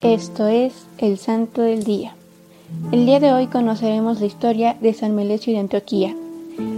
Esto 0.00 0.46
es 0.46 0.86
el 0.98 1.18
Santo 1.18 1.60
del 1.60 1.82
Día. 1.82 2.14
El 2.92 3.04
día 3.04 3.18
de 3.18 3.32
hoy 3.32 3.48
conoceremos 3.48 4.20
la 4.20 4.26
historia 4.26 4.76
de 4.80 4.94
San 4.94 5.16
Melesio 5.16 5.52
de 5.52 5.58
Antioquía. 5.58 6.14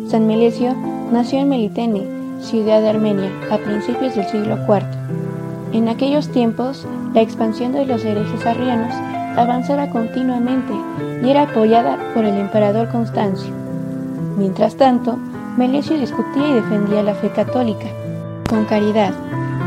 San 0.08 0.26
Melesio 0.26 0.74
nació 1.12 1.40
en 1.40 1.50
Melitene, 1.50 2.06
ciudad 2.40 2.80
de 2.80 2.88
Armenia, 2.88 3.30
a 3.50 3.58
principios 3.58 4.14
del 4.14 4.26
siglo 4.26 4.56
IV. 4.66 4.86
En 5.74 5.90
aquellos 5.90 6.30
tiempos, 6.32 6.86
la 7.12 7.20
expansión 7.20 7.72
de 7.72 7.84
los 7.84 8.02
herejes 8.06 8.46
arrianos 8.46 8.94
avanzaba 9.36 9.90
continuamente 9.90 10.72
y 11.22 11.28
era 11.28 11.42
apoyada 11.42 11.98
por 12.14 12.24
el 12.24 12.38
emperador 12.38 12.88
Constancio. 12.88 13.52
Mientras 14.38 14.76
tanto, 14.76 15.18
Melesio 15.58 15.98
discutía 15.98 16.48
y 16.48 16.54
defendía 16.54 17.02
la 17.02 17.14
fe 17.14 17.28
católica, 17.28 17.86
con 18.48 18.64
caridad, 18.64 19.12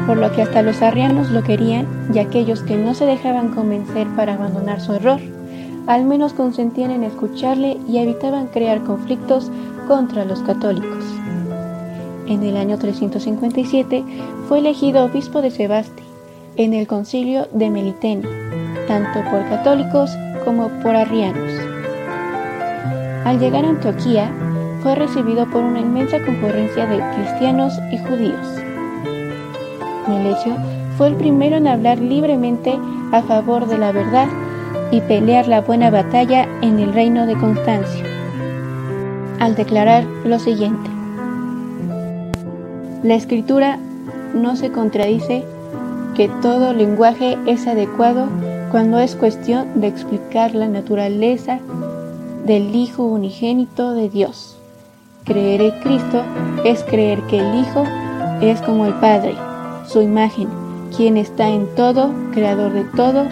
por 0.05 0.17
lo 0.17 0.31
que 0.31 0.41
hasta 0.41 0.61
los 0.61 0.81
arrianos 0.81 1.29
lo 1.31 1.43
querían 1.43 1.87
y 2.13 2.19
aquellos 2.19 2.61
que 2.61 2.77
no 2.77 2.93
se 2.93 3.05
dejaban 3.05 3.49
convencer 3.49 4.07
para 4.15 4.33
abandonar 4.33 4.81
su 4.81 4.93
error, 4.93 5.19
al 5.87 6.05
menos 6.05 6.33
consentían 6.33 6.91
en 6.91 7.03
escucharle 7.03 7.77
y 7.87 7.97
evitaban 7.97 8.47
crear 8.47 8.83
conflictos 8.83 9.51
contra 9.87 10.25
los 10.25 10.41
católicos. 10.41 11.03
En 12.27 12.43
el 12.43 12.57
año 12.57 12.77
357 12.77 14.03
fue 14.47 14.59
elegido 14.59 15.05
obispo 15.05 15.41
de 15.41 15.51
Sebaste 15.51 16.03
en 16.55 16.73
el 16.73 16.87
concilio 16.87 17.47
de 17.51 17.69
Melitene, 17.69 18.27
tanto 18.87 19.19
por 19.29 19.47
católicos 19.49 20.11
como 20.45 20.69
por 20.81 20.95
arrianos. 20.95 21.51
Al 23.25 23.39
llegar 23.39 23.65
a 23.65 23.69
Antioquía, 23.69 24.31
fue 24.81 24.95
recibido 24.95 25.49
por 25.49 25.63
una 25.63 25.79
inmensa 25.79 26.19
concurrencia 26.23 26.85
de 26.85 27.01
cristianos 27.15 27.73
y 27.91 27.97
judíos. 27.99 28.62
Fue 30.97 31.07
el 31.07 31.15
primero 31.15 31.57
en 31.57 31.67
hablar 31.67 31.99
libremente 31.99 32.77
a 33.11 33.21
favor 33.21 33.67
de 33.67 33.77
la 33.77 33.91
verdad 33.91 34.27
y 34.91 35.01
pelear 35.01 35.47
la 35.47 35.61
buena 35.61 35.89
batalla 35.89 36.47
en 36.61 36.79
el 36.79 36.93
reino 36.93 37.25
de 37.25 37.35
Constancio, 37.35 38.05
al 39.39 39.55
declarar 39.55 40.03
lo 40.25 40.39
siguiente. 40.39 40.89
La 43.01 43.15
escritura 43.15 43.79
no 44.33 44.55
se 44.55 44.71
contradice 44.71 45.43
que 46.15 46.29
todo 46.41 46.73
lenguaje 46.73 47.37
es 47.47 47.65
adecuado 47.65 48.27
cuando 48.71 48.99
es 48.99 49.15
cuestión 49.15 49.81
de 49.81 49.87
explicar 49.87 50.53
la 50.53 50.67
naturaleza 50.67 51.59
del 52.45 52.75
Hijo 52.75 53.03
unigénito 53.03 53.93
de 53.93 54.09
Dios. 54.09 54.57
Creer 55.23 55.61
en 55.61 55.79
Cristo 55.81 56.23
es 56.65 56.83
creer 56.83 57.21
que 57.23 57.39
el 57.39 57.55
Hijo 57.55 57.83
es 58.41 58.61
como 58.61 58.85
el 58.85 58.93
Padre 58.95 59.35
su 59.85 60.01
imagen, 60.01 60.49
quien 60.95 61.17
está 61.17 61.47
en 61.49 61.67
todo, 61.75 62.11
creador 62.33 62.73
de 62.73 62.83
todo, 62.95 63.25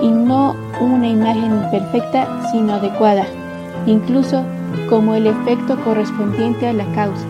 y 0.00 0.08
no 0.08 0.56
una 0.80 1.08
imagen 1.08 1.62
imperfecta, 1.64 2.50
sino 2.50 2.74
adecuada, 2.74 3.24
incluso 3.86 4.42
como 4.88 5.14
el 5.14 5.26
efecto 5.26 5.78
correspondiente 5.84 6.66
a 6.66 6.72
la 6.72 6.84
causa. 6.94 7.26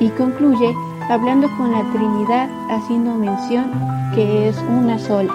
Y 0.00 0.08
concluye 0.10 0.74
hablando 1.08 1.48
con 1.56 1.72
la 1.72 1.82
Trinidad, 1.92 2.48
haciendo 2.70 3.14
mención 3.14 3.70
que 4.14 4.48
es 4.48 4.56
una 4.68 4.98
sola. 4.98 5.32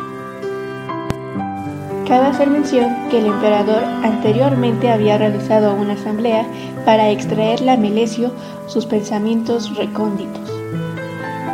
Cabe 2.08 2.28
hacer 2.28 2.50
mención 2.50 2.94
que 3.10 3.20
el 3.20 3.28
emperador 3.28 3.84
anteriormente 4.04 4.92
había 4.92 5.18
realizado 5.18 5.76
una 5.76 5.94
asamblea 5.94 6.46
para 6.86 7.10
extraerle 7.10 7.72
a 7.72 7.78
Melesio 7.78 8.32
sus 8.68 8.86
pensamientos 8.86 9.78
recónditos. 9.78 10.61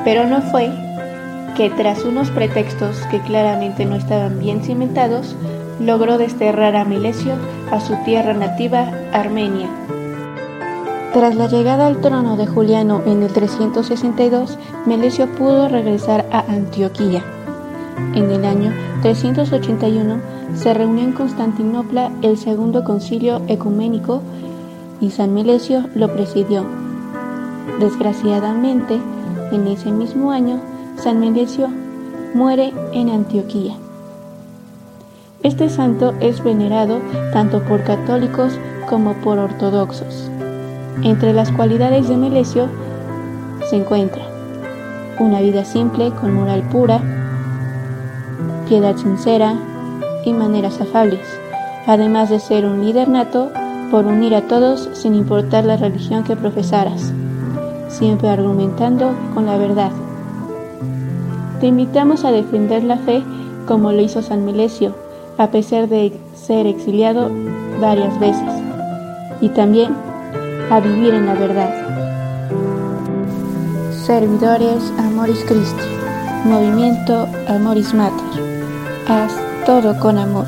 Pero 0.08 0.26
no 0.26 0.42
fue 0.42 0.72
que 1.58 1.70
tras 1.70 2.06
unos 2.06 2.32
pretextos 2.32 2.96
que 3.12 3.20
claramente 3.20 3.84
no 3.84 3.98
estaban 3.98 4.40
bien 4.40 4.64
cimentados, 4.64 5.36
logró 5.82 6.18
desterrar 6.18 6.78
a 6.78 6.86
Melesio 6.86 7.34
a 7.72 7.82
su 7.82 7.94
tierra 8.06 8.34
nativa, 8.34 8.90
Armenia. 9.12 9.68
Tras 11.12 11.36
la 11.36 11.48
llegada 11.48 11.88
al 11.88 12.00
trono 12.00 12.38
de 12.38 12.48
Juliano 12.48 13.02
en 13.06 13.22
el 13.22 13.34
362, 13.34 14.58
Melesio 14.86 15.28
pudo 15.36 15.68
regresar 15.68 16.26
a 16.32 16.40
Antioquía. 16.40 17.22
En 18.16 18.32
el 18.32 18.46
año 18.46 18.72
381 19.02 20.22
se 20.56 20.74
reunió 20.74 21.04
en 21.04 21.12
Constantinopla 21.12 22.14
el 22.22 22.38
segundo 22.38 22.86
concilio 22.86 23.42
ecuménico 23.50 24.22
y 25.02 25.10
San 25.10 25.34
Melesio 25.34 25.84
lo 25.96 26.14
presidió. 26.14 26.66
Desgraciadamente, 27.82 29.02
en 29.52 29.68
ese 29.68 29.92
mismo 29.92 30.32
año, 30.32 30.60
San 30.98 31.20
Melesio 31.20 31.70
muere 32.34 32.74
en 32.94 33.10
Antioquía. 33.10 33.76
Este 35.44 35.70
santo 35.70 36.14
es 36.20 36.44
venerado 36.44 37.00
tanto 37.32 37.62
por 37.64 37.84
católicos 37.84 38.58
como 38.90 39.14
por 39.14 39.38
ortodoxos. 39.38 40.30
Entre 41.04 41.34
las 41.34 41.52
cualidades 41.52 42.10
de 42.10 42.18
Melesio 42.18 42.68
se 43.70 43.78
encuentra 43.78 44.24
una 45.20 45.42
vida 45.42 45.66
simple 45.66 46.12
con 46.12 46.34
moral 46.34 46.64
pura, 46.70 47.00
piedad 48.68 48.98
sincera 48.98 49.54
y 50.26 50.34
maneras 50.34 50.82
afables, 50.82 51.26
además 51.86 52.30
de 52.30 52.40
ser 52.40 52.66
un 52.66 52.84
líder 52.84 53.08
nato 53.08 53.52
por 53.90 54.06
unir 54.06 54.36
a 54.36 54.42
todos 54.48 54.90
sin 54.94 55.16
importar 55.16 55.66
la 55.66 55.78
religión 55.78 56.24
que 56.24 56.36
profesaras 56.36 57.14
siempre 57.88 58.30
argumentando 58.30 59.14
con 59.34 59.46
la 59.46 59.58
verdad. 59.58 59.92
Te 61.60 61.68
invitamos 61.68 62.24
a 62.26 62.32
defender 62.32 62.84
la 62.84 62.98
fe 62.98 63.24
como 63.68 63.92
lo 63.92 64.02
hizo 64.02 64.22
San 64.22 64.46
Melesio, 64.46 64.94
a 65.38 65.48
pesar 65.52 65.88
de 65.88 66.14
ser 66.36 66.68
exiliado 66.68 67.30
varias 67.80 68.20
veces, 68.20 68.50
y 69.42 69.50
también 69.50 69.94
a 70.70 70.80
vivir 70.80 71.14
en 71.14 71.26
la 71.26 71.34
verdad. 71.34 71.70
Servidores 73.92 74.94
Amoris 74.98 75.44
Christi, 75.46 75.84
Movimiento 76.46 77.28
Amoris 77.48 77.94
Mater. 77.94 78.44
Haz 79.08 79.34
todo 79.66 80.00
con 80.00 80.18
amor. 80.18 80.48